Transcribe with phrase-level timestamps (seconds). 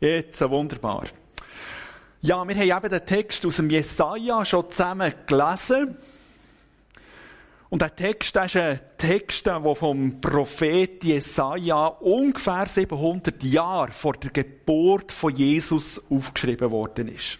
[0.00, 1.04] Jetzt, wunderbar.
[2.20, 5.96] Ja, wir haben eben den Text aus dem Jesaja schon zusammen gelesen.
[7.70, 14.30] Und der Text ist ein Text, der vom Prophet Jesaja ungefähr 700 Jahre vor der
[14.30, 17.38] Geburt von Jesus aufgeschrieben worden ist.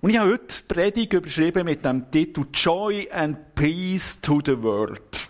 [0.00, 4.60] Und ich habe heute die Predigt überschrieben mit dem Titel Joy and Peace to the
[4.60, 5.28] World.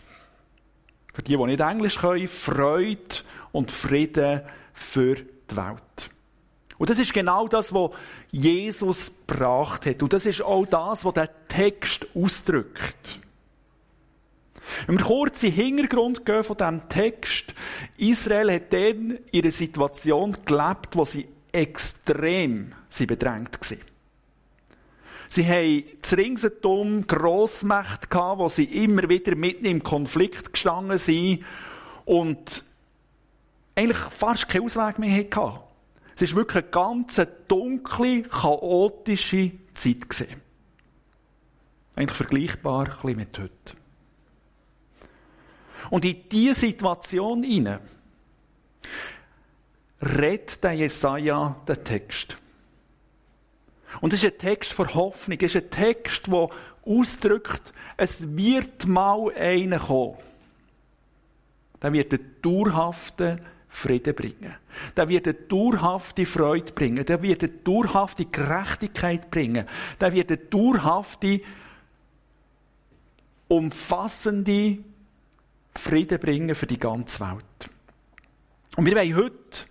[1.12, 3.16] Für die, die nicht Englisch können, Freude
[3.52, 4.40] und Frieden
[4.72, 6.13] für die Welt.
[6.78, 7.90] Und das ist genau das, was
[8.30, 10.02] Jesus gebracht hat.
[10.02, 13.20] Und das ist auch das, was der Text ausdrückt.
[14.86, 17.54] Wenn wir kurz in Hintergrund von diesem Text.
[17.96, 23.80] Israel hat dann einer Situation gelebt, wo sie extrem sie bedrängt waren.
[25.28, 31.44] Sie haben das Ringsherum Grossmächte gehabt, wo sie immer wieder mitten im Konflikt gestanden sind
[32.04, 32.64] und
[33.74, 35.63] eigentlich fast keinen Ausweg mehr hatten.
[36.18, 40.08] Es war wirklich eine ganz dunkle, chaotische Zeit.
[40.08, 40.40] Gewesen.
[41.96, 43.76] Eigentlich vergleichbar mit heute.
[45.90, 47.80] Und in diese Situation hinein
[50.00, 52.36] redet der Jesaja den Text.
[54.00, 55.38] Und es ist ein Text von Hoffnung.
[55.40, 56.48] Es ist ein Text, der
[56.84, 60.18] ausdrückt, es wird mal einer kommen.
[61.80, 63.40] Der wird einen dauerhaften
[63.74, 64.54] Frieden bringen.
[64.96, 67.04] Der wird eine dauerhafte Freude bringen.
[67.04, 69.66] Der wird eine dauerhafte Gerechtigkeit bringen.
[70.00, 71.40] Der wird eine dauerhafte,
[73.48, 74.78] umfassende
[75.74, 77.70] Frieden bringen für die ganze Welt.
[78.76, 79.64] Und wir wollen heute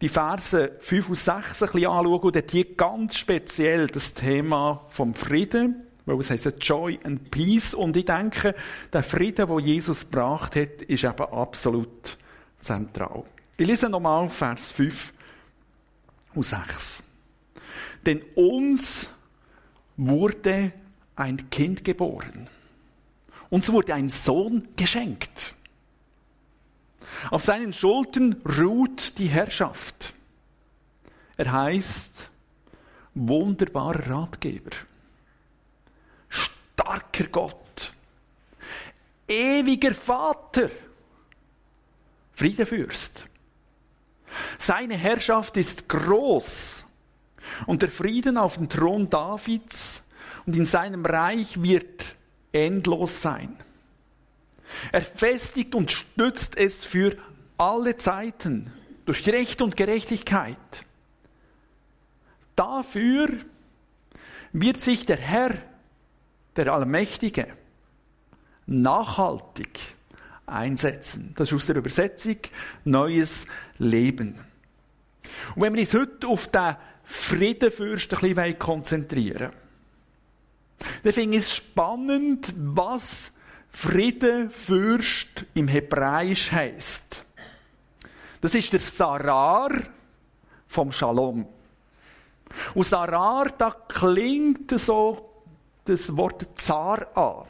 [0.00, 5.12] die Verse 5 und 6 ein bisschen anschauen und hier ganz speziell das Thema vom
[5.12, 8.54] Frieden, weil es heißt Joy and Peace und ich denke,
[8.92, 12.18] der Frieden, den Jesus gebracht hat, ist eben absolut
[12.60, 13.24] zentral.
[13.56, 15.12] Ich lese nochmal Vers 5
[16.34, 17.02] und 6.
[18.04, 19.08] Denn uns
[19.96, 20.72] wurde
[21.16, 22.48] ein Kind geboren.
[23.50, 25.54] Uns wurde ein Sohn geschenkt.
[27.30, 30.12] Auf seinen Schultern ruht die Herrschaft.
[31.36, 32.30] Er heißt
[33.14, 34.70] wunderbarer Ratgeber,
[36.94, 37.92] starker Gott,
[39.26, 40.70] ewiger Vater,
[42.34, 43.26] Friedefürst.
[44.58, 46.84] Seine Herrschaft ist groß
[47.66, 50.02] und der Frieden auf dem Thron Davids
[50.46, 52.16] und in seinem Reich wird
[52.52, 53.56] endlos sein.
[54.90, 57.16] Er festigt und stützt es für
[57.56, 58.72] alle Zeiten
[59.04, 60.84] durch Recht und Gerechtigkeit.
[62.56, 63.30] Dafür
[64.52, 65.54] wird sich der Herr,
[66.56, 67.48] der Allmächtige,
[68.66, 69.80] nachhaltig
[70.46, 71.32] einsetzen.
[71.36, 72.36] Das ist aus der Übersetzung
[72.84, 73.46] Neues
[73.78, 74.40] Leben.
[75.54, 79.52] Und wenn wir uns heute auf den Friedenfürst ein bisschen konzentrieren
[81.02, 83.32] dann finde ich es spannend, was
[83.70, 87.24] Friedenfürst im Hebräisch heißt.
[88.40, 89.70] Das ist der Sarar
[90.68, 91.46] vom Shalom.
[92.74, 95.33] Und Sarar, da klingt so
[95.84, 97.46] das Wort Zar an.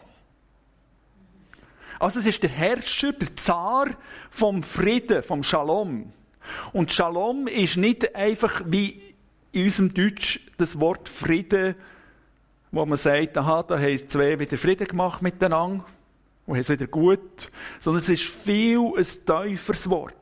[1.98, 3.88] Also es ist der Herrscher, der Zar
[4.30, 6.12] vom Frieden, vom Shalom.
[6.72, 9.14] Und Shalom ist nicht einfach wie
[9.52, 11.76] in unserem Deutsch das Wort Frieden,
[12.72, 15.84] wo man sagt, aha, da haben zwei wieder Frieden gemacht miteinander
[16.46, 17.50] und haben es wieder gut,
[17.80, 19.04] sondern es ist viel ein
[19.46, 20.14] tieferes Wort.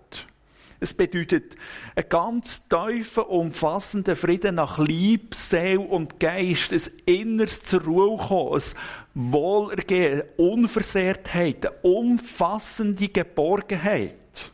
[0.82, 1.54] Es bedeutet
[1.94, 8.60] einen ganz tiefen, umfassenden Frieden nach Lieb, Seele und Geist, ein inneres zur Ruhe kommen,
[8.60, 14.50] ein Wohlergehen, eine Unversehrtheit, eine umfassende Geborgenheit.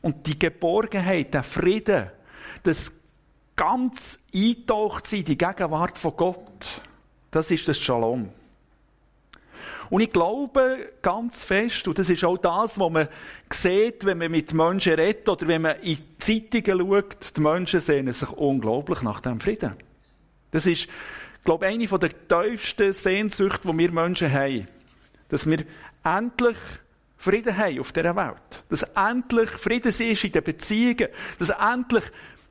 [0.00, 2.12] Und die Geborgenheit, der Frieden,
[2.62, 2.92] das
[3.56, 6.82] ganz eintaucht sein, die Gegenwart von Gott,
[7.32, 8.28] das ist das Shalom.
[9.90, 13.08] Und ich glaube ganz fest, und das ist auch das, was man
[13.50, 18.12] sieht, wenn man mit Menschen redet oder wenn man in Zeitungen schaut, die Menschen sehnen
[18.12, 19.74] sich unglaublich nach dem Frieden.
[20.50, 20.88] Das ist,
[21.44, 24.66] glaube ich, eine der tiefsten Sehnsüchte, die wir Menschen haben.
[25.28, 25.64] Dass wir
[26.04, 26.56] endlich
[27.16, 28.64] Frieden haben auf dieser Welt.
[28.68, 31.08] Dass endlich Frieden ist in den Beziehungen.
[31.38, 32.04] Dass endlich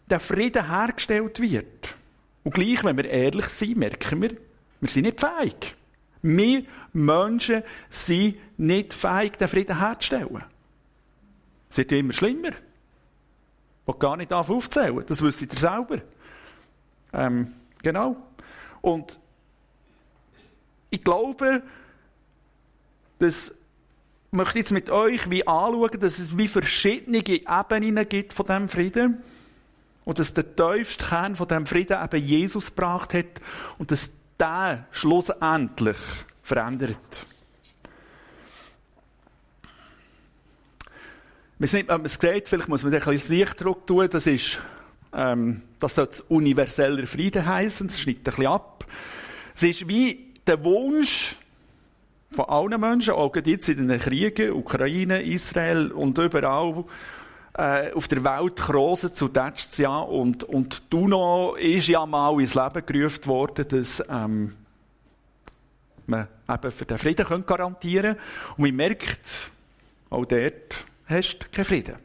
[0.10, 1.96] der Frieden hergestellt wird.
[2.44, 4.32] Und gleich, wenn wir ehrlich sind, merken wir,
[4.80, 5.76] wir sind nicht fähig.
[6.36, 6.64] Wir
[6.94, 10.44] Menschen sind nicht fähig, den Frieden herzustellen.
[11.70, 12.52] Es wird immer schlimmer.
[13.86, 15.04] Und gar nicht aufzählen.
[15.08, 16.02] Das wisst ihr selber.
[17.14, 18.18] Ähm, genau.
[18.82, 19.18] Und
[20.90, 21.64] ich glaube,
[23.20, 23.54] dass
[24.32, 29.24] möchte jetzt mit euch wie anschauen, dass es wie verschiedene Ebenen gibt von diesem Frieden.
[30.04, 33.26] Und dass der tiefste Kern von diesem Frieden eben Jesus gebracht hat
[33.78, 35.98] und dass der schlussendlich
[36.44, 37.26] verändert.
[41.60, 44.08] Nicht, ob man es sieht, vielleicht muss man ein bisschen Lichtdruck tun.
[44.12, 44.60] Das ist,
[45.12, 47.88] ähm, das soll universeller Frieden heißen.
[47.88, 48.86] Das schneidet ein bisschen ab.
[49.56, 51.36] Es ist wie der Wunsch,
[52.32, 56.84] von allen Menschen, auch jetzt in den Kriegen, Ukraine, Israel und überall
[57.58, 62.54] äh, auf der Welt krosen zu Tätsch's ja und, und Duno ist ja mal ins
[62.54, 64.56] Leben gerufen worden, dass ähm,
[66.06, 68.56] man eben für den Frieden können garantieren kann.
[68.58, 69.52] Und man merkt,
[70.10, 71.96] auch dort hast du keinen Frieden.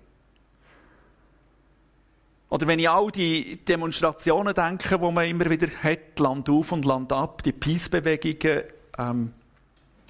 [2.48, 6.84] Oder wenn ich all die Demonstrationen denke, die man immer wieder hat, Land auf und
[6.84, 8.64] Land ab, die Peace-Bewegungen,
[8.98, 9.32] ähm,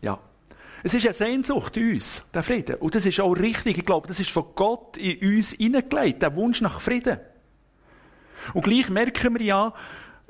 [0.01, 0.19] ja.
[0.83, 2.77] Es ist eine Sehnsucht in uns, der Frieden.
[2.77, 3.79] Und das ist auch richtig.
[3.79, 7.21] Ich glaube, das ist von Gott in uns hineingelegt, der Wunsch nach Frieden.
[8.53, 9.75] Und gleich merken wir ja,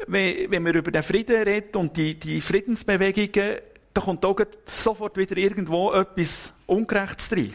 [0.06, 3.58] wenn wir über den Frieden reden und die, die Friedensbewegungen,
[3.94, 7.54] da kommt auch sofort wieder irgendwo etwas Ungerechtes rein.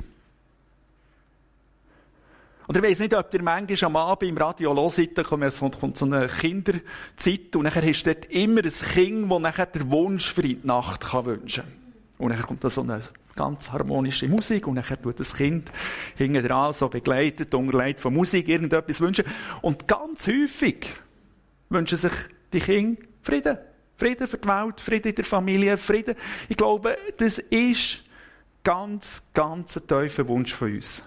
[2.68, 6.06] Und ich weiss nicht, ob ihr manchmal am Abend im Radio hört, da kommt so
[6.06, 10.42] eine Kinderzeit und nachher hast du dort immer ein Kind, das nachher den Wunsch für
[10.42, 11.77] die Nacht wünschen kann.
[12.18, 13.02] Und dann kommt da so eine
[13.36, 15.72] ganz harmonische Musik und dann tut das Kind
[16.16, 19.26] hinten dran so begleitet, unterlegt von Musik irgendetwas wünschen.
[19.62, 20.88] Und ganz häufig
[21.70, 22.14] wünschen sich
[22.52, 23.58] die Kinder Frieden.
[23.98, 26.16] Frieden für die Welt, Frieden in der Familie, Frieden.
[26.48, 28.04] Ich glaube, das ist
[28.64, 31.04] ganz, ganz ein tiefer Wunsch von uns.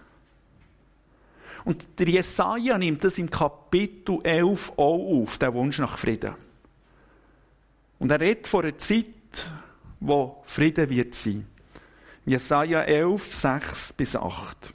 [1.65, 6.35] Und der Jesaja nimmt das im Kapitel 11 auch auf, der Wunsch nach Frieden.
[7.99, 9.07] Und er redet vor einer Zeit,
[10.00, 11.47] wo Frieden wird sein.
[12.26, 14.73] Jesaja 11, 6 bis 8.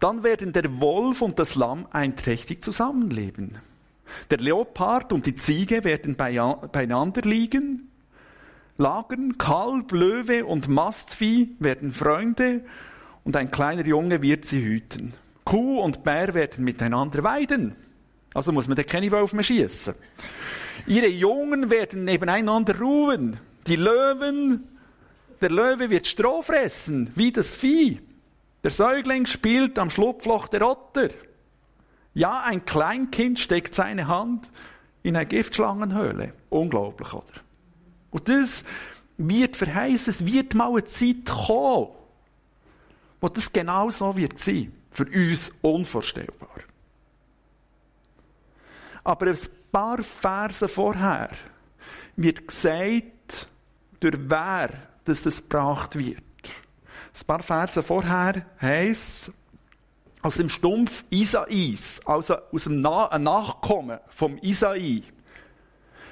[0.00, 3.58] Dann werden der Wolf und das Lamm einträchtig zusammenleben.
[4.30, 7.90] Der Leopard und die Ziege werden beieinander liegen.
[8.76, 12.64] Lagern, Kalb, Löwe und Mastvieh werden Freunde
[13.24, 15.14] und ein kleiner Junge wird sie hüten.
[15.44, 17.74] Kuh und Bär werden miteinander weiden.
[18.34, 19.94] Also muss man da keine Wölfe mehr schiessen.
[20.86, 23.38] Ihre Jungen werden nebeneinander ruhen.
[23.68, 24.66] Die Löwen,
[25.42, 28.00] der Löwe wird Stroh fressen, wie das Vieh.
[28.64, 31.10] Der Säugling spielt am Schlupfloch der Otter.
[32.14, 34.50] Ja, ein Kleinkind steckt seine Hand
[35.02, 36.32] in eine Giftschlangenhöhle.
[36.48, 37.34] Unglaublich, oder?
[38.10, 38.64] Und das
[39.18, 41.90] wird verheißen, es wird mal eine Zeit kommen,
[43.20, 44.72] wo das genau so wird sein.
[44.92, 46.48] Für uns unvorstellbar.
[49.04, 49.38] Aber ein
[49.70, 51.30] paar Verse vorher
[52.16, 53.17] wird gesagt,
[54.00, 56.18] durch wer dass das gebracht wird.
[56.18, 59.32] Ein paar Verse vorher heisst
[60.20, 65.02] aus dem Stumpf Isais, also aus dem Na Nachkommen vom Isai,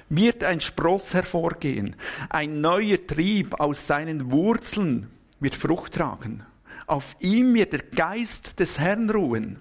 [0.08, 1.96] wird ein Spross hervorgehen.
[2.30, 5.10] Ein neuer Trieb aus seinen Wurzeln
[5.40, 6.44] wird Frucht tragen.
[6.86, 9.60] Auf ihm wird der Geist des Herrn ruhen.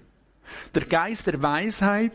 [0.74, 2.12] Der Geist der Weisheit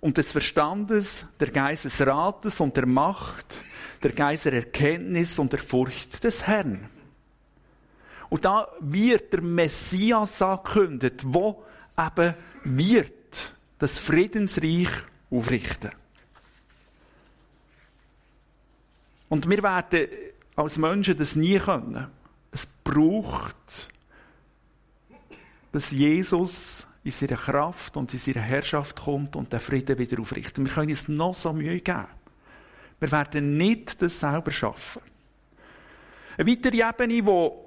[0.00, 3.62] und des Verstandes, der Geist des Rates und der Macht,
[4.02, 6.88] der Geist Erkenntnis und der Furcht des Herrn.
[8.30, 11.64] Und da wird der Messias angekündigt, wo
[11.98, 12.34] eben
[12.64, 14.90] wird das Friedensreich
[15.30, 15.90] aufrichten.
[19.28, 20.08] Und wir werden
[20.56, 22.08] als Menschen das nie können.
[22.50, 23.88] Es braucht,
[25.72, 30.58] dass Jesus in seiner Kraft und in seiner Herrschaft kommt und den Frieden wieder aufrichtet.
[30.58, 32.06] Wir können uns noch so Mühe geben.
[33.00, 35.02] Wir werden nicht das selber schaffen.
[36.36, 37.64] Eine weitere Ebene, wo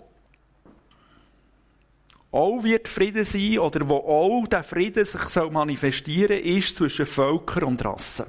[2.32, 7.64] auch wird Frieden sein oder wo auch der Frieden sich manifestieren soll, ist zwischen Völkern
[7.66, 8.28] und Rassen.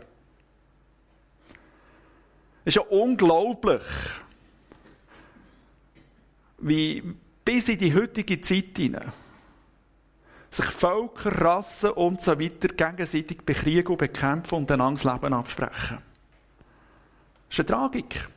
[2.65, 3.83] Es ist ja unglaublich,
[6.59, 7.03] wie
[7.45, 9.13] bis in die heutige Zeit hinein
[10.53, 15.99] sich Völker, Rassen und so weiter gegenseitig bekriegen und bekämpfen und einander das Leben absprechen.
[17.53, 18.29] Das ist eine Tragik.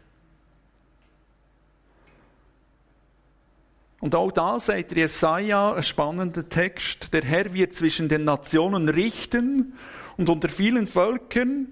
[4.02, 9.74] Und auch da sagt Jesaja, ein spannender Text, der Herr wird zwischen den Nationen richten
[10.18, 11.68] und unter vielen Völkern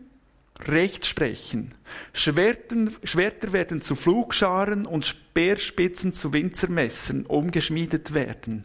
[0.62, 1.76] Recht sprechen.
[2.14, 8.64] Schwerten, Schwerter werden zu Flugscharen und Speerspitzen zu Winzermessern umgeschmiedet werden.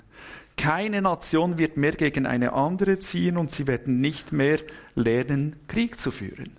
[0.57, 4.61] Keine Nation wird mehr gegen eine andere ziehen und sie werden nicht mehr
[4.95, 6.57] lernen, Krieg zu führen.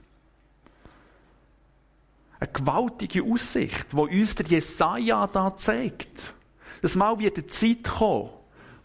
[2.40, 6.34] Eine gewaltige Aussicht, wo uns der Jesaja da zeigt.
[6.82, 8.30] dass mal wird eine Zeit kommen,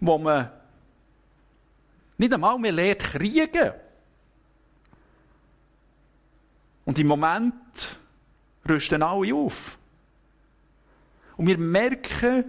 [0.00, 0.50] wo man
[2.18, 3.73] nicht einmal mehr lernt kriegen.
[6.84, 7.99] Und im Moment
[8.68, 9.78] rüsten alle auf.
[11.37, 12.44] Und wir merken,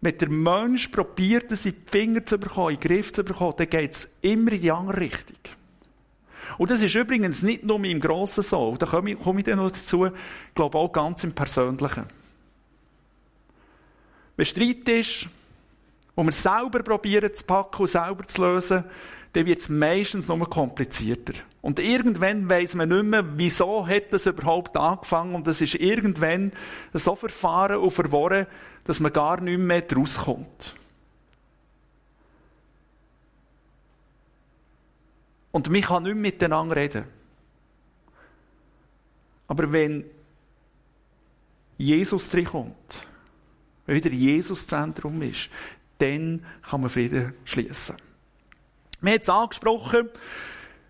[0.00, 3.92] wenn der Mensch probiert, die Finger zu bekommen, in den Griff zu bekommen, dann geht
[3.92, 5.36] es immer in die andere Richtung.
[6.58, 8.76] Und das ist übrigens nicht nur im Grossen so.
[8.76, 10.12] Da komme ich, komme ich dann noch dazu, ich
[10.54, 12.04] glaube auch ganz im Persönlichen.
[14.36, 15.28] Wenn Streit ist,
[16.16, 18.84] wo wir selber probieren zu packen und selber zu lösen,
[19.32, 21.34] dann wird es meistens noch komplizierter.
[21.60, 26.52] Und irgendwann weiss man nicht mehr, wieso hat das überhaupt angefangen und es ist irgendwann
[26.92, 28.46] so verfahren und verworren,
[28.84, 30.74] dass man gar nicht mehr daraus kommt.
[35.54, 37.04] Und man kann nicht miteinander reden.
[39.46, 40.04] Aber wenn
[41.78, 43.06] Jesus drinkommt,
[43.86, 45.50] wenn wieder Jesus Zentrum ist,
[45.98, 47.94] dann kann man Frieden schließen.
[49.00, 50.08] Wir haben es angesprochen,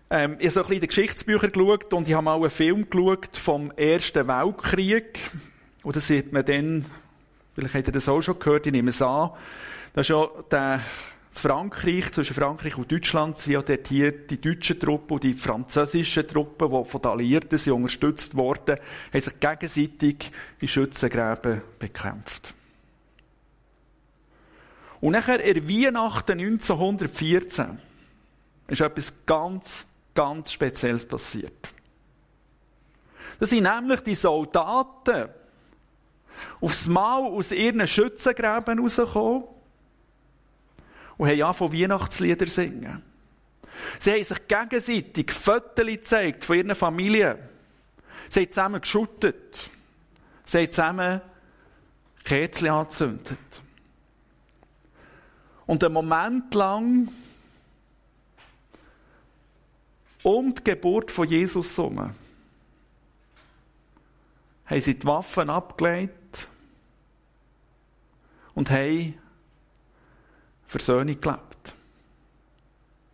[0.09, 2.49] ähm, ich habe so ein bisschen in die Geschichtsbücher geschaut und ich habe mal einen
[2.49, 5.19] Film geschaut vom Ersten Weltkrieg.
[5.83, 6.85] Und da sieht man dann,
[7.53, 9.29] vielleicht habt ihr das auch schon gehört, ich nehme es an,
[9.93, 10.81] da ist ja der
[11.39, 16.27] Frankreich, zwischen Frankreich und Deutschland sind ja dort hier die deutschen Truppen und die französischen
[16.27, 18.77] Truppen, die von den Alliierten sind unterstützt wurden,
[19.11, 22.53] haben sich gegenseitig in Schützengräben bekämpft.
[25.01, 27.79] Und nachher, in Weihnachten 1914,
[28.67, 31.69] ist etwas ganz, ganz Spezielles passiert.
[33.39, 35.29] Da sind nämlich die Soldaten
[36.61, 39.54] aufs Mal aus ihren Schützengräben rausgekommen
[41.17, 43.01] und haben von Weihnachtslieder singen.
[43.99, 47.37] Sie haben sich gegenseitig Fotos gezeigt von ihren Familien.
[48.29, 49.69] Sie haben zusammen geschuttet.
[50.45, 51.21] Sie haben zusammen
[52.23, 53.61] Kerzen angezündet.
[55.65, 57.09] Und einen Moment lang
[60.23, 62.11] um die Geburt von Jesus herum
[64.65, 66.47] haben sie die Waffen abgelegt
[68.55, 69.15] und haben
[70.67, 71.73] Versöhnung gelebt.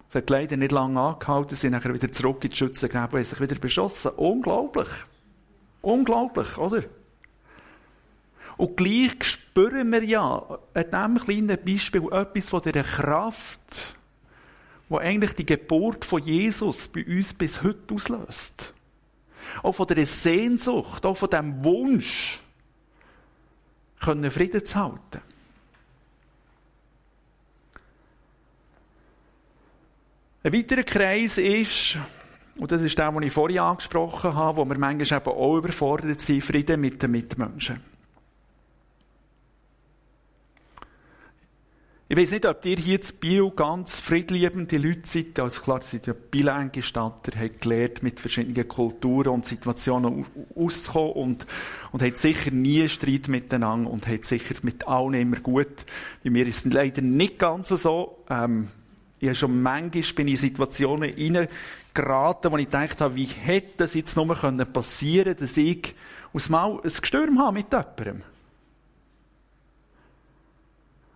[0.10, 3.24] Es hat leider nicht lange angehalten, sind nachher wieder zurück in die Schützengräben und haben
[3.24, 4.12] sich wieder beschossen.
[4.18, 4.90] Unglaublich.
[5.82, 6.84] Unglaublich, oder?
[8.58, 13.96] Und gleich spüren wir ja an diesem kleinen Beispiel etwas von dieser Kraft,
[14.90, 18.74] wo eigentlich die Geburt von Jesus bei uns bis heute auslöst.
[19.64, 22.42] Auch von der Sehnsucht, auch von dem Wunsch,
[24.02, 25.22] können Frieden zu halten.
[30.44, 32.00] Ein weiterer Kreis ist,
[32.58, 36.20] und das ist der, den ich vorhin angesprochen habe, wo wir manchmal eben auch überfordert
[36.20, 37.80] sind, Frieden mit den Mitmenschen.
[42.10, 45.40] Ich weiß nicht, ob ihr hier zu Bio ganz friedliebende Leute seid.
[45.40, 51.46] Also klar, seid ja Bilingue-Gestatter, habt gelernt, mit verschiedenen Kulturen und Situationen auszukommen und,
[51.92, 55.86] und habt sicher nie Streit miteinander und habt sicher mit allen immer gut.
[56.24, 58.26] Bei mir ist es leider nicht ganz so.
[58.30, 58.68] Ähm,
[59.22, 63.94] ich habe schon manchmal bin in Situationen hineingeraten, wo ich gedacht habe, wie hätte das
[63.94, 65.96] jetzt nur passieren können, dass ich
[66.34, 68.24] aus Mal ein Gestürm habe mit jemandem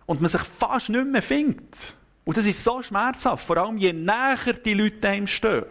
[0.06, 1.94] und man sich fast nicht mehr findet.
[2.24, 5.66] Und das ist so schmerzhaft, vor allem je näher die Leute einem stehen.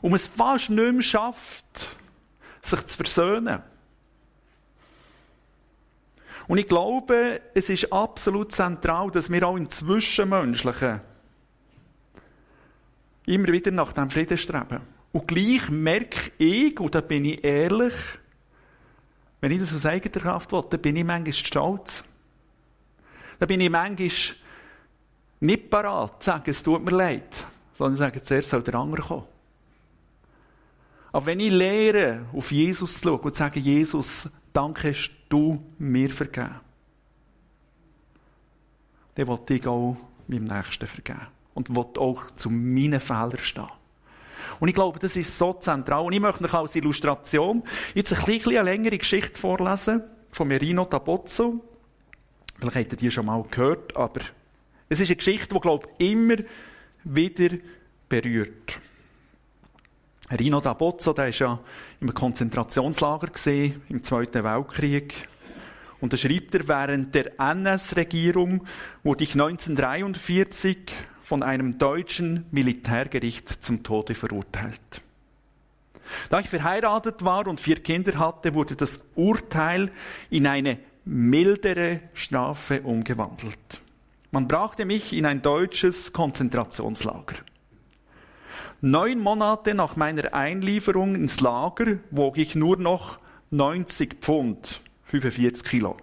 [0.00, 1.96] Und man es fast nicht mehr schafft,
[2.62, 3.62] sich zu versöhnen.
[6.50, 11.00] Und ich glaube, es ist absolut zentral, dass wir auch im Zwischenmenschlichen
[13.26, 14.80] immer wieder nach dem Frieden streben.
[15.12, 17.94] Und gleich merke ich, und da bin ich ehrlich,
[19.40, 22.02] wenn ich das aus eigener Kraft will, dann bin ich manchmal stolz.
[23.38, 24.10] Da bin ich manchmal
[25.38, 29.26] nicht parat zu sagen, es tut mir leid, sondern sage, zuerst soll der andere kommen.
[31.12, 35.62] Aber wenn ich lehre, auf Jesus zu schauen und zu sagen, Jesus, danke, hast du
[35.78, 36.60] mir vergeben,
[39.14, 39.96] dann will ich auch
[40.28, 41.26] meinem Nächsten vergeben.
[41.54, 43.66] Und will auch zu meinen Fehlern stehen.
[44.60, 46.04] Und ich glaube, das ist so zentral.
[46.04, 47.62] Und ich möchte euch als Illustration
[47.94, 51.60] jetzt ein bisschen eine längere Geschichte vorlesen von Merino Tabozzo.
[52.58, 54.20] Vielleicht habt ihr die schon mal gehört, aber
[54.88, 56.36] es ist eine Geschichte, die, glaube ich, immer
[57.04, 57.56] wieder
[58.08, 58.80] berührt.
[60.38, 61.60] Rino D'Abozzo, der war ja
[62.00, 65.28] im Konzentrationslager gesehen, im Zweiten Weltkrieg.
[66.00, 68.64] Und da schreibt er, während der NS-Regierung
[69.02, 70.78] wurde ich 1943
[71.22, 75.02] von einem deutschen Militärgericht zum Tode verurteilt.
[76.28, 79.90] Da ich verheiratet war und vier Kinder hatte, wurde das Urteil
[80.28, 83.82] in eine mildere Strafe umgewandelt.
[84.32, 87.36] Man brachte mich in ein deutsches Konzentrationslager.
[88.82, 93.18] Neun Monate nach meiner Einlieferung ins Lager wog ich nur noch
[93.50, 95.98] 90 Pfund, 45 Kilo.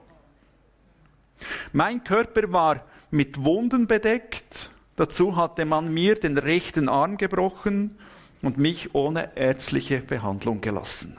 [1.74, 4.70] Mein Körper war mit Wunden bedeckt.
[4.96, 7.98] Dazu hatte man mir den rechten Arm gebrochen
[8.44, 11.18] und mich ohne ärztliche Behandlung gelassen.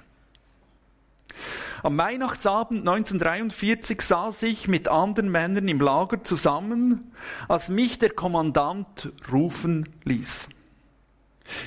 [1.83, 7.12] Am Weihnachtsabend 1943 saß ich mit anderen Männern im Lager zusammen,
[7.49, 10.50] als mich der Kommandant rufen ließ.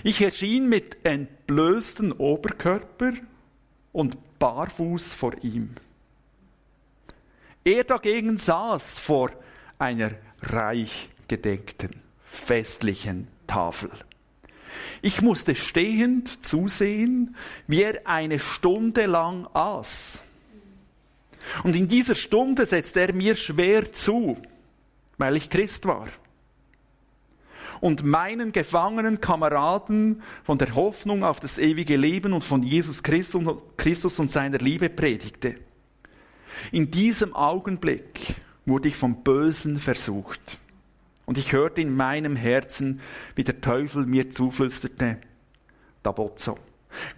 [0.04, 3.14] Ich erschien mit entblößtem Oberkörper
[3.92, 5.76] und barfuß vor ihm.
[7.64, 9.32] Er dagegen saß vor
[9.78, 10.12] einer
[10.42, 13.92] reich gedeckten, festlichen Tafel.
[15.02, 17.36] Ich musste stehend zusehen,
[17.68, 20.22] wie er eine Stunde lang aß.
[21.64, 24.38] Und in dieser Stunde setzte er mir schwer zu,
[25.18, 26.08] weil ich Christ war.
[27.82, 34.20] Und meinen gefangenen Kameraden von der Hoffnung auf das ewige Leben und von Jesus Christus
[34.20, 35.56] und seiner Liebe predigte.
[36.72, 38.36] In diesem Augenblick
[38.66, 40.60] wurde ich vom Bösen versucht.
[41.26, 43.02] Und ich hörte in meinem Herzen,
[43.36, 45.20] wie der Teufel mir zuflüsterte,
[46.04, 46.58] Dabozzo,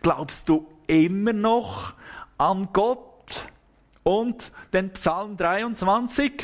[0.02, 1.94] glaubst du immer noch
[2.38, 3.50] an Gott
[4.04, 6.44] und den Psalm 23?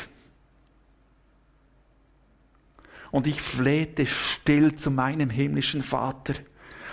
[3.10, 6.34] Und ich flehte still zu meinem himmlischen Vater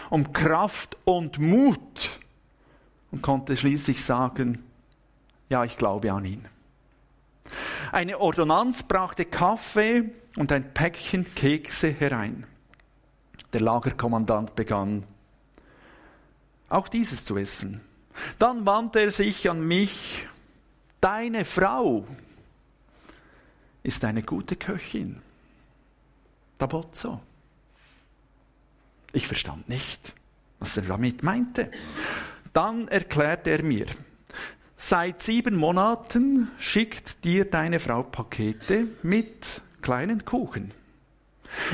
[0.10, 2.20] um Kraft und Mut
[3.12, 4.64] und konnte schließlich sagen,
[5.50, 6.48] ja, ich glaube an ihn.
[7.92, 12.46] Eine Ordonnanz brachte Kaffee und ein Päckchen Kekse herein.
[13.54, 15.04] Der Lagerkommandant begann,
[16.70, 17.82] auch dieses zu essen.
[18.40, 20.28] Dann wandte er sich an mich,
[21.00, 22.06] deine Frau
[23.84, 25.22] ist eine gute Köchin.
[26.58, 27.22] Tabozzo.
[29.14, 30.14] Ich verstand nicht,
[30.60, 31.72] was er damit meinte.
[32.54, 33.86] Dann erklärte er mir,
[34.80, 40.72] Seit sieben Monaten schickt dir deine Frau Pakete mit kleinen Kuchen.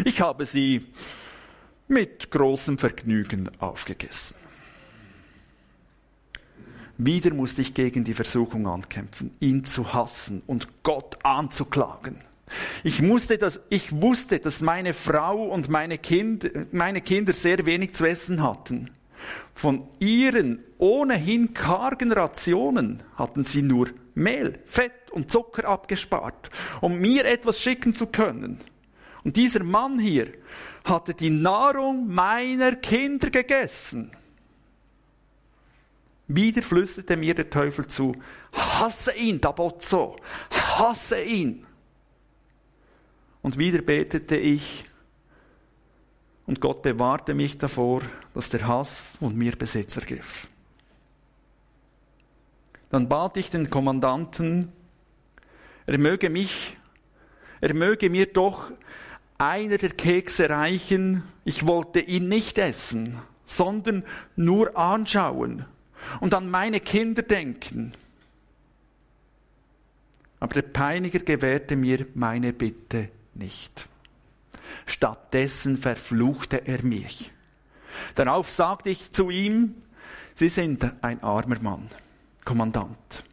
[0.06, 0.88] Ich habe sie
[1.89, 4.38] mit großem Vergnügen aufgegessen.
[6.98, 12.22] Wieder musste ich gegen die Versuchung ankämpfen, ihn zu hassen und Gott anzuklagen.
[12.84, 17.93] Ich, musste das, ich wusste, dass meine Frau und meine, kind, meine Kinder sehr wenig
[17.93, 18.91] zu essen hatten.
[19.56, 26.49] Von ihren ohnehin kargen Rationen hatten sie nur Mehl, Fett und Zucker abgespart,
[26.82, 28.60] um mir etwas schicken zu können.
[29.23, 30.27] Und dieser Mann hier
[30.84, 34.12] hatte die Nahrung meiner Kinder gegessen.
[36.27, 38.13] Wieder flüsterte mir der Teufel zu,
[38.53, 40.15] hasse ihn, Dabozzo,
[40.51, 41.65] hasse ihn.
[43.43, 44.86] Und wieder betete ich,
[46.45, 48.01] und Gott bewahrte mich davor,
[48.34, 50.47] dass der Hass und mir Besitz ergriff.
[52.89, 54.71] Dann bat ich den Kommandanten,
[55.86, 56.77] er möge mich,
[57.60, 58.71] er möge mir doch
[59.38, 61.23] einer der Kekse reichen.
[61.43, 64.03] Ich wollte ihn nicht essen, sondern
[64.36, 65.65] nur anschauen
[66.21, 67.93] und an meine Kinder denken.
[70.39, 73.88] Aber der Peiniger gewährte mir meine Bitte nicht.
[74.86, 77.32] Stattdessen verfluchte er mich.
[78.15, 79.76] Darauf sagte ich zu ihm,
[80.36, 81.89] Sie sind ein armer Mann,
[82.43, 83.24] Kommandant.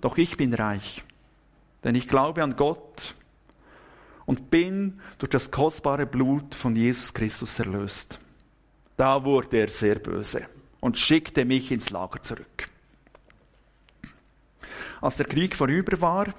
[0.00, 1.04] Doch ich bin reich,
[1.84, 3.14] denn ich glaube an Gott
[4.24, 8.18] und bin durch das kostbare Blut von Jesus Christus erlöst.
[8.96, 10.46] Da wurde er sehr böse
[10.80, 12.68] und schickte mich ins Lager zurück.
[15.00, 16.34] Als der Krieg vorüber war,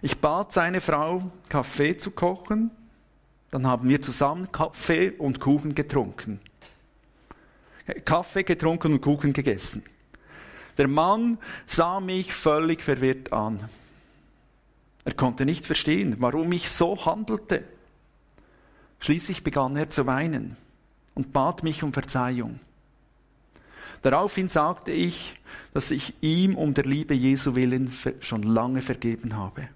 [0.00, 2.70] Ich bat seine Frau, Kaffee zu kochen.
[3.50, 6.40] Dann haben wir zusammen Kaffee und Kuchen getrunken.
[8.06, 9.82] Kaffee getrunken und Kuchen gegessen.
[10.78, 13.68] Der Mann sah mich völlig verwirrt an.
[15.04, 17.64] Er konnte nicht verstehen, warum ich so handelte.
[19.00, 20.56] Schließlich begann er zu weinen
[21.14, 22.60] und bat mich um Verzeihung.
[24.02, 25.40] Daraufhin sagte ich,
[25.74, 29.68] dass ich ihm um der Liebe Jesu willen schon lange vergeben habe.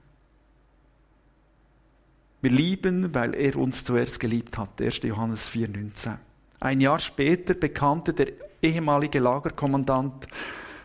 [2.41, 4.81] Wir lieben, weil er uns zuerst geliebt hat.
[4.81, 5.03] 1.
[5.03, 6.17] Johannes 4,19.
[6.61, 8.29] Ein Jahr später bekannte der
[8.61, 10.29] ehemalige Lagerkommandant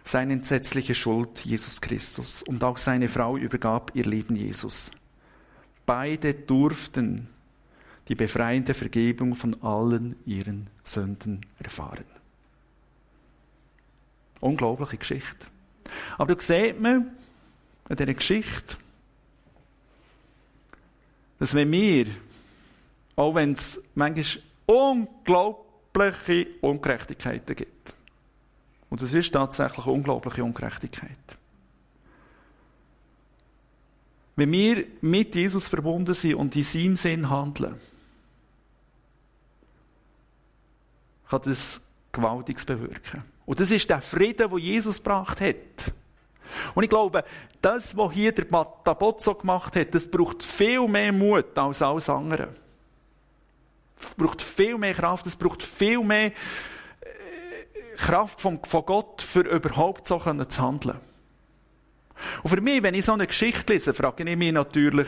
[0.08, 4.92] seine entsetzliche Schuld Jesus Christus und auch seine Frau übergab ihr Leben Jesus.
[5.86, 7.28] Beide durften
[8.08, 12.06] die befreiende Vergebung von allen ihren Sünden erfahren.
[14.40, 15.48] Unglaubliche Geschichte.
[16.18, 17.12] Aber du siehst man
[17.90, 18.78] in dieser Geschichte,
[21.40, 22.08] dass wenn wir,
[23.16, 27.94] auch wenn es manchmal unglaubliche Ungerechtigkeiten gibt,
[28.90, 31.18] und es ist tatsächlich unglaubliche Ungerechtigkeit,
[34.36, 37.76] wenn wir mit Jesus verbunden sind und in seinem Sinn handeln,
[41.28, 43.24] kann das Gewaltiges bewirken.
[43.46, 45.94] Und das ist der Frieden, den Jesus gebracht hat.
[46.76, 47.24] Und ich glaube,
[47.62, 52.50] das, was hier der Tabozzo gemacht hat, das braucht viel mehr Mut als alles andere.
[54.00, 56.32] Es braucht viel mehr Kraft, es braucht viel mehr
[57.98, 61.00] Kraft von, Gott, für überhaupt so zu handeln.
[62.44, 65.08] Und für mich, wenn ich so eine Geschichte lese, frage ich mich natürlich,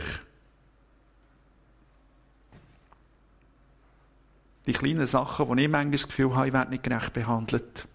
[4.66, 7.88] die kleinen Sachen, wo ich manchmal das Gefühl habe, ich werde nicht gerecht behandelt.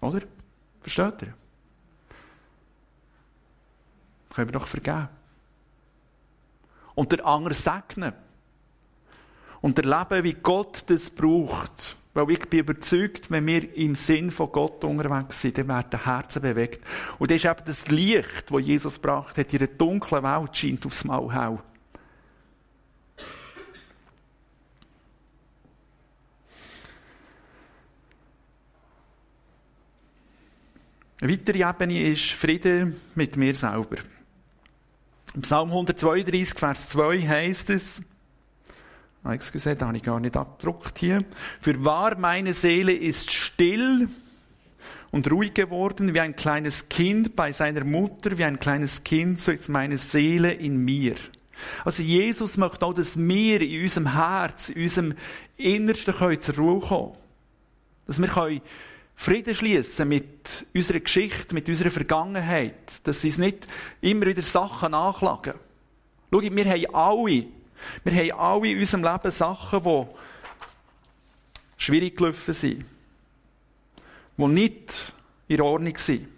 [0.00, 0.22] Oder?
[0.80, 1.34] Versteht ihr?
[4.30, 5.08] Können wir doch vergeben.
[6.94, 8.14] Und der andere segnen.
[9.62, 11.96] Und erleben, wie Gott das braucht.
[12.14, 16.42] Weil ich bin überzeugt, wenn wir im Sinn von Gott unterwegs sind, dann werden Herzen
[16.42, 16.84] bewegt.
[17.18, 20.84] Und das ist eben das Licht, das Jesus gebracht hat, in einer dunklen Welt scheint
[20.84, 21.58] aufs Mal hell.
[31.22, 33.96] Eine weitere Ebene ist Friede mit mir selber.
[35.34, 38.02] Im Psalm 132, Vers 2 heißt es,
[39.24, 41.24] ah, excuse, da habe ich gar nicht abgedruckt hier.
[41.60, 44.08] Für wahr meine Seele ist still
[45.10, 49.52] und ruhig geworden, wie ein kleines Kind bei seiner Mutter, wie ein kleines Kind, so
[49.52, 51.14] ist meine Seele in mir.
[51.84, 55.14] Also Jesus möchte auch, dass wir in unserem Herz, in unserem
[55.56, 57.12] Innersten zur Ruhe kommen.
[58.06, 58.60] Dass wir können
[59.14, 63.68] Frieden schließen mit unserer Geschichte, mit unserer Vergangenheit, dass sie es nicht
[64.00, 65.54] immer wieder Sachen nachlagen.
[66.32, 67.44] Schau, wir haben alle,
[68.04, 70.06] wir haben alle in unserem Leben Sachen, die
[71.76, 72.84] schwierig gelaufen sind,
[74.36, 75.12] die nicht
[75.48, 76.28] in Ordnung sind.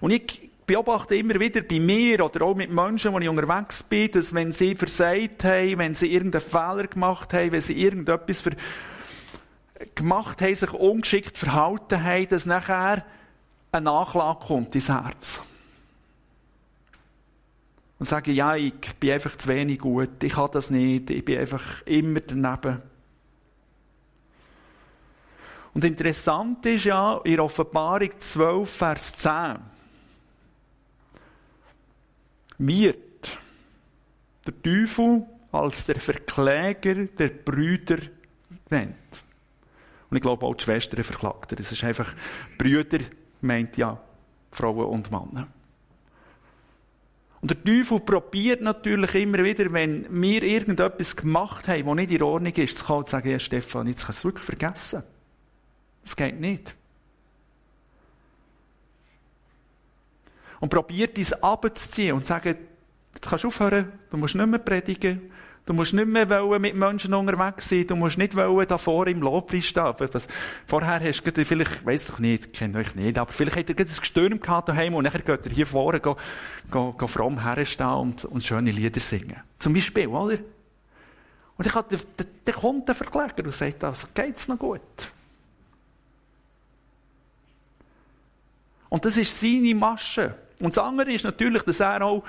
[0.00, 4.10] Und ich beobachte immer wieder bei mir oder auch mit Menschen, wo ich unterwegs bin,
[4.10, 8.56] dass wenn sie versagt haben, wenn sie irgendeinen Fehler gemacht haben, wenn sie irgendetwas für
[9.94, 13.04] gemacht haben, sich ungeschickt verhalten haben, dass nachher
[13.72, 15.42] eine Nachlage kommt ins Herz.
[17.98, 21.38] Und sagen, ja, ich bin einfach zu wenig gut, ich kann das nicht, ich bin
[21.38, 22.82] einfach immer daneben.
[25.72, 29.56] Und interessant ist ja, in Offenbarung 12, Vers 10,
[32.58, 33.38] wird
[34.46, 37.98] der Teufel als der Verkläger der Brüder
[38.68, 38.94] genannt.
[40.08, 41.60] Und ich glaube auch die Schwestern verklagt er.
[41.60, 42.14] Es ist einfach,
[42.56, 43.00] Brüder
[43.40, 44.00] meint ja
[44.52, 45.48] Frauen und Männer.
[47.40, 52.22] Und der Teufel probiert natürlich immer wieder, wenn wir irgendetwas gemacht haben, was nicht in
[52.22, 55.02] Ordnung ist, zu kommen sagen, ja Stefan, jetzt kannst du es wirklich vergessen.
[56.02, 56.74] Das geht nicht.
[60.60, 62.56] Und probiert uns abzuziehen und sagen,
[63.14, 65.30] jetzt kannst du aufhören, du musst nicht mehr predigen,
[65.66, 67.88] Du musst nicht mehr mit Menschen unterwegs sein.
[67.88, 69.94] Du musst nicht da vor im Lobpreis stehen.
[69.98, 70.28] Was,
[70.64, 73.76] vorher hast du vielleicht, ich weiss doch nicht, kennt euch nicht, aber vielleicht hat er
[73.84, 76.16] ein Gestürm gehabt daheim und nachher geht er hier vorne go,
[76.70, 79.42] go, go fromm herstehen und, und schöne Lieder singen.
[79.58, 80.38] Zum Beispiel, oder?
[81.58, 81.84] Und dann,
[82.44, 84.80] dann kommt der Verkläger und sagt, also geht's noch gut?
[88.88, 90.38] Und das ist seine Masche.
[90.60, 92.22] Und das andere ist natürlich, dass er auch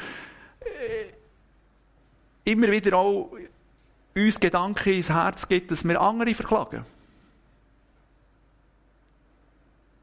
[0.59, 1.16] äh,
[2.47, 3.31] immer wieder auch
[4.15, 6.85] uns Gedanken ins Herz gibt, dass wir andere verklagen.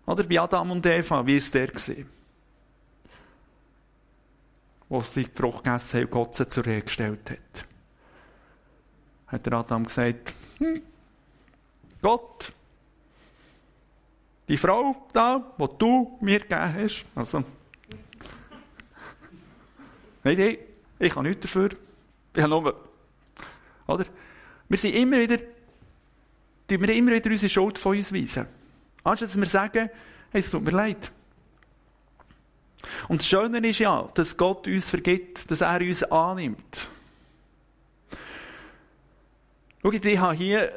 [0.07, 1.69] Oder bei Adam und Eva, wie es der?
[1.69, 2.07] Gewesen?
[4.91, 7.65] Wo sie die Frucht gegessen haben und Gott sie zur Rehe gestellt hat.
[9.29, 10.83] Hat der Adam gesagt, hm,
[12.03, 12.53] Gott,
[14.47, 17.39] die Frau da, die du mir gegeben hast, also,
[20.23, 20.59] nein, nein,
[20.99, 21.71] ich habe nichts dafür.
[22.35, 22.81] Ich habe nur,
[23.87, 24.05] oder?
[24.69, 25.39] Wir sind immer wieder,
[26.69, 28.47] wir immer wieder unsere Schuld von uns weisen.
[29.05, 29.91] Anstatt dass wir sagen,
[30.31, 31.13] hey, es tut mir leid.
[33.09, 36.89] Und das Schöne ist ja, dass Gott uns vergibt, dass er uns annimmt.
[39.83, 40.73] Schaut, ich habe hier,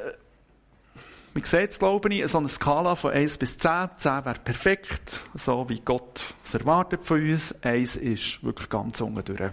[1.34, 3.88] man sieht es, glaube ich, so eine Skala von 1 bis 10.
[3.96, 7.54] 10 wäre perfekt, so wie Gott es erwartet von uns.
[7.62, 9.52] 1 ist wirklich ganz unten durch.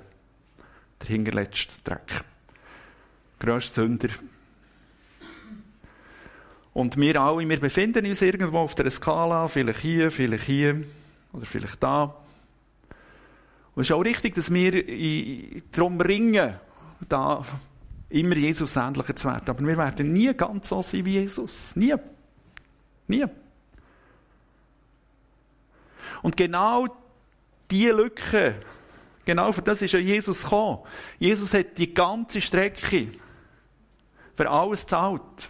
[1.02, 2.24] Der hinterletzte Dreck.
[3.40, 4.10] Grösster Sünder,
[6.76, 10.84] und wir alle, wir befinden uns irgendwo auf der Skala, vielleicht hier, vielleicht hier
[11.32, 12.04] oder vielleicht da.
[13.74, 14.84] Und es ist auch richtig, dass wir
[15.72, 16.56] darum ringen,
[17.08, 17.46] da
[18.10, 19.48] immer Jesus ähnlicher zu werden.
[19.48, 21.74] Aber wir werden nie ganz so sein wie Jesus.
[21.78, 21.96] Nie.
[23.08, 23.26] Nie.
[26.24, 26.88] Und genau
[27.72, 28.56] diese Lücke,
[29.26, 30.80] genau für das ist ja Jesus gekommen.
[31.20, 33.10] Jesus hat die ganze Strecke
[34.36, 35.50] für alles gezahlt.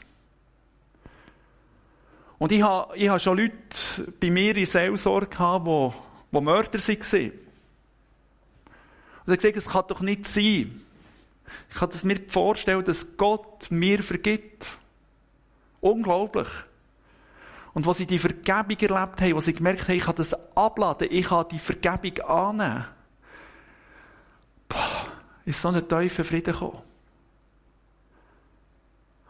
[2.38, 6.80] Und ich habe, ich habe schon Leute bei mir in Seelsorge gehabt, die, die Mörder
[6.80, 7.32] waren.
[9.26, 10.82] Und ich habe gesagt, es kann doch nicht sein.
[11.70, 14.78] Ich kann mir vorstellen, dass Gott mir vergibt.
[15.82, 16.48] Unglaublich.
[17.74, 21.08] Und was sie die Vergebung erlebt haben, was sie gemerkt haben, ich kann das abladen,
[21.12, 22.86] ich kann die Vergebung annehmen,
[24.68, 25.08] boah,
[25.46, 26.82] ist so ein tiefer Frieden gekommen.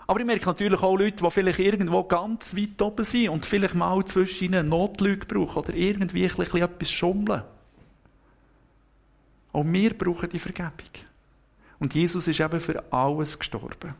[0.07, 3.73] Aber ich merke natürlich auch Leute, die vielleicht irgendwo ganz weit oben sind und vielleicht
[3.73, 7.43] mal zwischen ihnen Notlüge brauchen oder irgendwie etwas schummeln.
[9.51, 10.91] Auch wir brauchen die Vergebung.
[11.79, 13.95] Und Jesus ist eben für alles gestorben.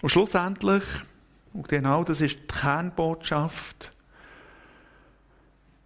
[0.00, 0.84] Und schlussendlich,
[1.58, 3.90] und genau das ist die Kernbotschaft,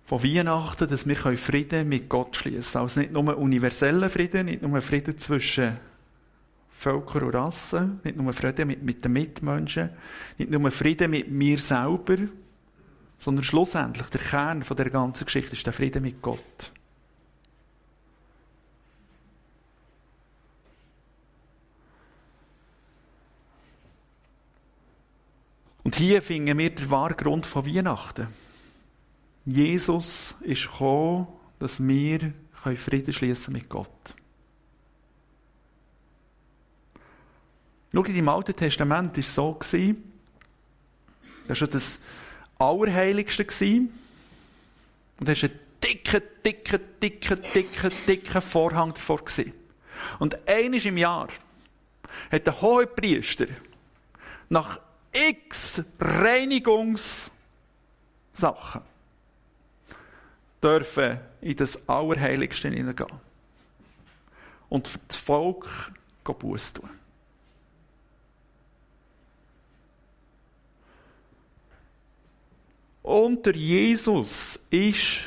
[0.05, 2.83] von Weihnachten, dass wir Frieden mit Gott schließen können.
[2.83, 5.79] Also nicht nur universellen Frieden, nicht nur Frieden zwischen
[6.79, 9.89] Völkern und Rassen, nicht nur Frieden mit, mit den Mitmenschen,
[10.37, 12.19] nicht nur Frieden mit mir selber,
[13.19, 16.73] sondern schlussendlich der Kern von der ganzen Geschichte ist der Frieden mit Gott.
[25.93, 28.27] Und hier finden wir den wahren Grund von Weihnachten.
[29.45, 31.27] Jesus ist gekommen,
[31.59, 32.33] dass wir
[32.77, 34.15] Frieden schließen mit Gott.
[37.93, 39.59] Schau, im Alten Testament war es so,
[41.47, 41.99] das war das
[42.59, 43.45] Allerheiligste.
[45.21, 49.21] Und da war ein dicker, dicker, dicker, dicker, dicker Vorhang davor.
[50.19, 51.29] Und eines im Jahr
[52.31, 53.49] hat der hohe Priester
[54.49, 54.81] nach
[55.13, 57.33] x Reinigungssachen
[60.63, 63.21] dürfen in das Allerheiligste hineingehen.
[64.69, 65.93] Und für das Volk
[66.25, 66.89] Buß tun.
[73.03, 75.27] Und der Jesus ist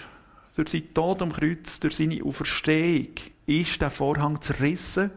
[0.56, 3.10] durch seinen Tod am Kreuz, durch seine Auferstehung,
[3.46, 5.12] ist der Vorhang zerrissen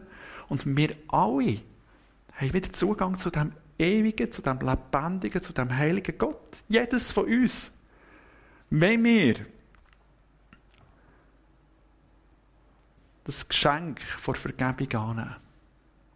[0.49, 1.61] und wir alle
[2.35, 6.57] haben wieder Zugang zu dem ewigen, zu dem lebendigen, zu dem heiligen Gott.
[6.67, 7.71] Jedes von uns.
[8.69, 9.35] Wenn wir
[13.23, 15.35] das Geschenk vor Vergebung annehmen.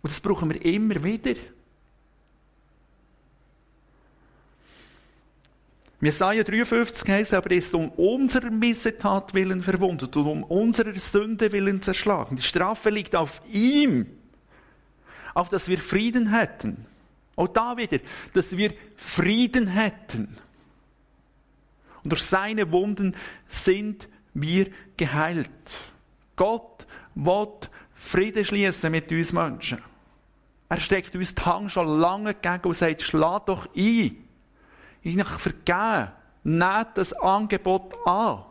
[0.02, 1.36] Und das brauchen wir immer wieder.
[6.02, 11.82] Jesaja 53 heißt aber, ist um unserer Missetat willen verwundet und um unserer Sünde willen
[11.82, 12.36] zerschlagen.
[12.36, 14.08] Die Strafe liegt auf ihm,
[15.34, 16.86] auf dass wir Frieden hätten.
[17.36, 18.00] Auch da wieder,
[18.34, 20.38] dass wir Frieden hätten.
[22.04, 23.15] Und durch seine Wunden
[23.48, 24.67] sind wir
[24.98, 25.50] geheilt.
[26.36, 27.48] Gott will
[27.93, 29.80] Frieden schließen mit uns Menschen.
[30.69, 34.17] Er steckt uns die Hand schon lange entgegen und sagt, schlag doch ein.
[35.02, 36.12] Ich vergeben.
[36.43, 38.43] Nehmt das Angebot an.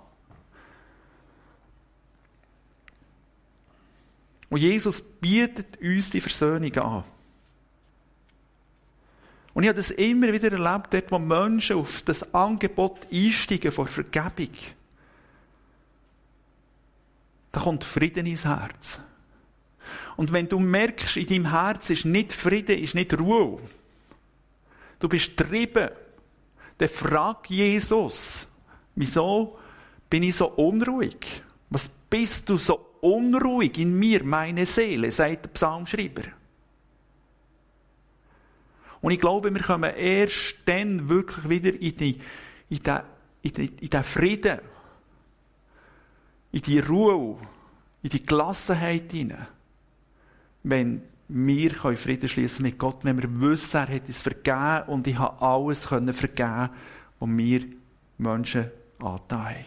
[4.49, 7.05] Und Jesus bietet uns die Versöhnung an.
[9.54, 13.86] Und ich habe das immer wieder erlebt, dort, wo Menschen auf das Angebot einsteigen von
[13.86, 14.50] Vergebung.
[17.50, 19.00] Da kommt Frieden ins Herz.
[20.16, 23.60] Und wenn du merkst, in deinem Herz ist nicht Frieden, ist nicht Ruhe,
[24.98, 25.90] du bist getrieben,
[26.78, 28.46] dann frag Jesus,
[28.94, 29.58] wieso
[30.08, 31.42] bin ich so unruhig?
[31.68, 36.22] Was bist du so unruhig in mir, meine Seele, sagt der Psalmschreiber.
[39.02, 42.20] Und ich glaube, wir kommen erst dann wirklich wieder in, die,
[42.70, 43.00] in, den,
[43.42, 44.60] in, den, Frieden,
[46.52, 47.36] in die Ruhe,
[48.02, 49.48] in die Gelassenheit hinein,
[50.62, 55.18] wenn wir Frieden schließen mit Gott, wenn wir wissen, er hat es vergeben und ich
[55.18, 56.70] habe alles können vergeben,
[57.18, 57.64] was mir
[58.18, 59.64] Menschen angetan haben.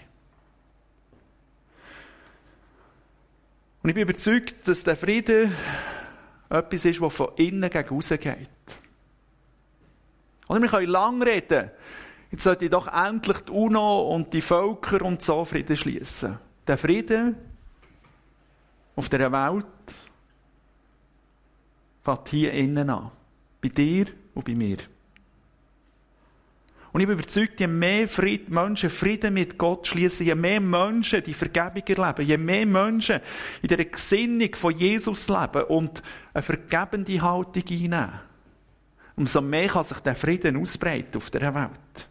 [3.84, 5.52] Und ich bin überzeugt, dass der Frieden
[6.50, 8.50] etwas ist, was von innen gegen außen geht.
[10.48, 11.72] Oder wir können lang reden.
[12.32, 16.38] Jetzt sollte doch endlich die UNO und die Völker und so Frieden schließen.
[16.68, 17.36] Der Frieden
[18.96, 19.66] auf dieser Welt
[22.04, 23.12] fängt hier innen an.
[23.62, 24.78] Bei dir und bei mir.
[26.96, 31.22] Und ich bin überzeugt, je mehr Fried, Menschen Frieden mit Gott schließen, je mehr Menschen
[31.22, 33.20] die Vergebung erleben, je mehr Menschen
[33.62, 36.02] in der Gesinnung von Jesus leben und
[36.34, 38.12] eine vergebende Haltung einnehmen,
[39.16, 42.10] umso mehr kann sich der Frieden ausbreiten auf der Welt.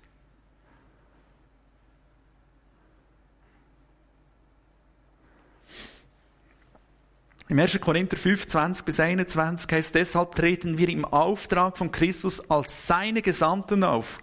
[7.46, 7.78] Im 1.
[7.78, 13.20] Korinther 5, 20 bis 21 heißt, deshalb treten wir im Auftrag von Christus als seine
[13.20, 14.18] Gesandten auf.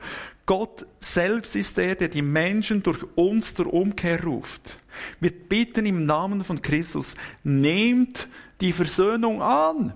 [0.48, 4.78] Gott selbst ist der, der die Menschen durch uns zur Umkehr ruft.
[5.20, 8.28] Wir bitten im Namen von Christus, nehmt
[8.60, 9.94] die Versöhnung an,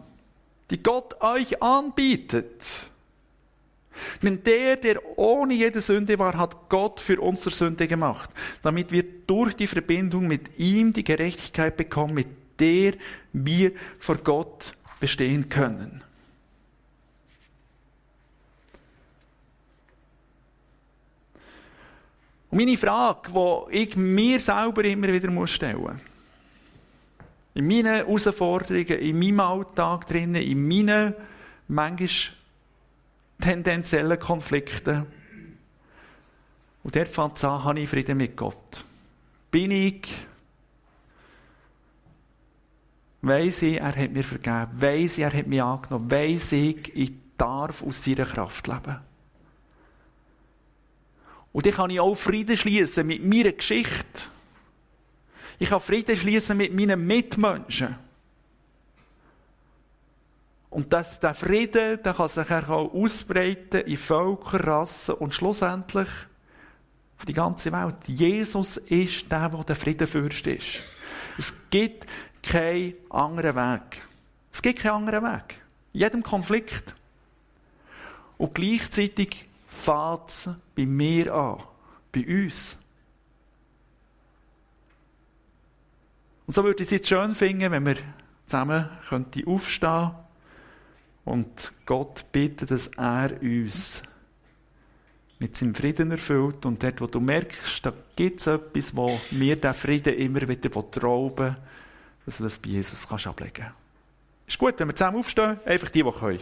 [0.71, 2.89] die Gott euch anbietet.
[4.21, 8.29] Denn der, der ohne jede Sünde war, hat Gott für unsere Sünde gemacht,
[8.61, 12.27] damit wir durch die Verbindung mit ihm die Gerechtigkeit bekommen, mit
[12.59, 12.93] der
[13.31, 16.01] wir vor Gott bestehen können.
[22.49, 25.99] Und meine Frage, die ich mir selber immer wieder stellen muss,
[27.55, 31.15] in meinen Herausforderungen, in meinem Alltag drinnen, in meinen
[31.67, 32.35] manchmal
[33.41, 35.05] tendenziellen Konflikten.
[36.83, 38.83] Und dort fängt es an, habe ich Frieden mit Gott.
[39.49, 40.07] Bin ich,
[43.21, 47.13] weiss ich, er hat mir vergeben, weiss ich, er hat mich angenommen, weiss ich, ich
[47.37, 48.99] darf aus seiner Kraft leben.
[51.53, 54.29] Und dann kann ich auch Frieden schließen mit meiner Geschichte.
[55.59, 57.95] Ich kann Frieden schließen mit meinen Mitmenschen.
[60.69, 66.09] Und das, der Frieden, der kann sich auch ausbreiten in Völker, Rassen und schlussendlich
[67.17, 67.95] auf die ganze Welt.
[68.07, 70.83] Jesus ist der, der der Friedenfürst ist.
[71.37, 72.05] Es gibt
[72.43, 74.01] keinen anderen Weg.
[74.51, 75.55] Es gibt keinen anderen Weg.
[75.93, 76.93] In jedem Konflikt.
[78.37, 81.63] Und gleichzeitig fängt es bei mir an.
[82.11, 82.77] Bei uns.
[86.47, 87.97] Und so würde ich es jetzt schön finden, wenn wir
[88.45, 88.89] zusammen
[89.45, 90.15] aufstehen könnten
[91.25, 94.03] und Gott bittet, dass er uns
[95.39, 96.65] mit seinem Frieden erfüllt.
[96.65, 100.71] Und dort, wo du merkst, da gibt es etwas, wo mir der Frieden immer wieder
[101.01, 101.55] rauben
[102.25, 103.75] dass du das bei Jesus kannst ablegen kannst.
[104.47, 106.39] Ist gut, wenn wir zusammen aufstehen, einfach die, die können.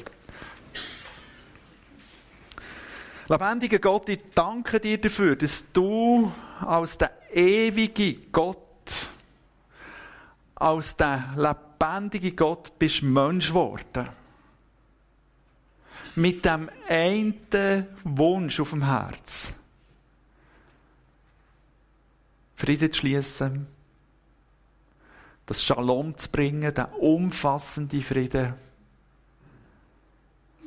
[3.27, 8.62] Lebendiger Gott, ich danke dir dafür, dass du als der ewige Gott,
[10.63, 14.07] als der lebendige Gott bist Mensch geworden
[16.15, 19.51] mit dem einen Wunsch auf dem Herz.
[22.55, 23.67] Frieden zu schließen,
[25.45, 28.53] das Shalom zu bringen, den umfassenden Frieden.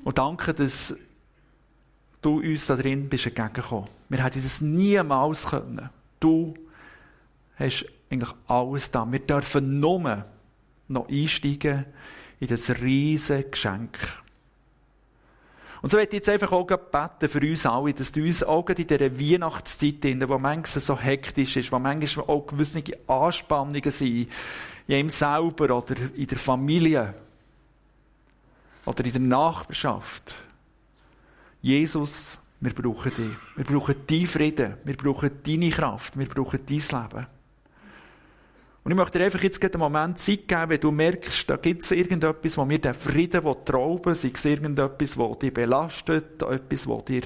[0.04, 0.94] Und danke, dass
[2.20, 3.88] du uns da drin bist entgegengekommen.
[4.10, 5.88] Wir hätten das niemals können.
[6.20, 6.54] Du
[7.58, 9.10] hast eigentlich alles da.
[9.10, 10.24] Wir dürfen nur
[10.88, 11.86] noch einsteigen
[12.40, 13.98] in das riesige Geschenk.
[15.82, 18.68] Und so möchte ich jetzt einfach auch beten für uns alle, dass du uns auch
[18.68, 24.28] in dieser Weihnachtszeit, wo manchmal so hektisch ist, wo manchmal auch gewisse Anspannungen sind,
[24.88, 27.14] in ihm selber oder in der Familie
[28.84, 30.36] oder in der Nachbarschaft,
[31.60, 33.36] Jesus Wir brauchen dich.
[33.56, 34.74] Wir brauchen deinen Frieden.
[34.84, 36.18] Wir brauchen deine Kraft.
[36.18, 37.26] Wir brauchen dein Leben.
[38.86, 41.82] Und ich möchte dir einfach jetzt einen Moment Zeit geben, wenn du merkst, da gibt
[41.82, 47.04] es irgendetwas, wo mir den Frieden trauben sei es irgendetwas, das dich belastet, etwas, das
[47.04, 47.22] dir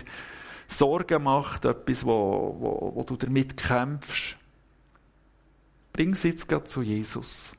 [0.68, 4.38] Sorgen macht, etwas, wo, wo, wo du damit kämpfst.
[5.92, 7.54] Bring es jetzt gerade zu Jesus.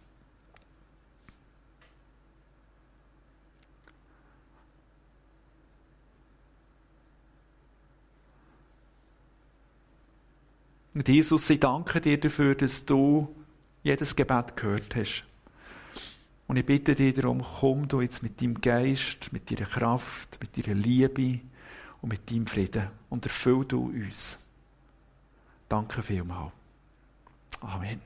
[10.96, 13.36] Und Jesus, ich danke dir dafür, dass du
[13.84, 15.26] jedes Gebet gehört hast.
[16.48, 20.58] Und ich bitte dich darum, komm du jetzt mit deinem Geist, mit deiner Kraft, mit
[20.58, 21.40] deiner Liebe
[22.02, 24.38] und mit deinem Frieden und erfüll du uns.
[25.70, 26.52] Danke vielmals.
[27.62, 28.02] Amen.